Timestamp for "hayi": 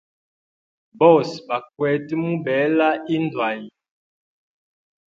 3.45-3.69